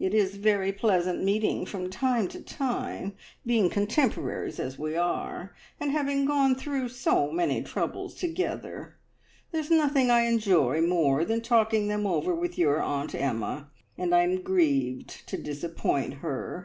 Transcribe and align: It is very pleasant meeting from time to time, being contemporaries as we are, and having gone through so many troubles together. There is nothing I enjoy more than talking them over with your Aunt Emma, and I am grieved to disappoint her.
It 0.00 0.14
is 0.14 0.36
very 0.36 0.72
pleasant 0.72 1.22
meeting 1.22 1.66
from 1.66 1.90
time 1.90 2.28
to 2.28 2.40
time, 2.40 3.12
being 3.44 3.68
contemporaries 3.68 4.58
as 4.58 4.78
we 4.78 4.96
are, 4.96 5.54
and 5.78 5.90
having 5.90 6.24
gone 6.24 6.54
through 6.54 6.88
so 6.88 7.30
many 7.30 7.62
troubles 7.62 8.14
together. 8.14 8.96
There 9.52 9.60
is 9.60 9.70
nothing 9.70 10.10
I 10.10 10.22
enjoy 10.22 10.80
more 10.80 11.26
than 11.26 11.42
talking 11.42 11.88
them 11.88 12.06
over 12.06 12.34
with 12.34 12.56
your 12.56 12.80
Aunt 12.80 13.14
Emma, 13.14 13.68
and 13.98 14.14
I 14.14 14.22
am 14.22 14.40
grieved 14.40 15.28
to 15.28 15.36
disappoint 15.36 16.14
her. 16.14 16.64